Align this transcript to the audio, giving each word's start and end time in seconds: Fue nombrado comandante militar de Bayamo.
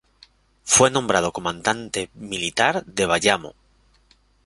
Fue 0.63 0.89
nombrado 0.89 1.31
comandante 1.31 2.09
militar 2.15 2.83
de 2.87 3.05
Bayamo. 3.05 3.53